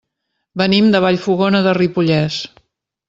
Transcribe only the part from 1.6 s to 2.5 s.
de Ripollès.